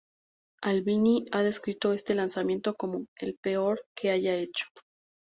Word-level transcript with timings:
Albini 0.63 1.27
ha 1.31 1.43
descrito 1.43 1.93
este 1.93 2.15
lanzamiento 2.15 2.73
como 2.73 3.05
"el 3.19 3.35
peor 3.39 3.85
que 3.93 4.09
haya 4.09 4.33
hecho". 4.33 4.65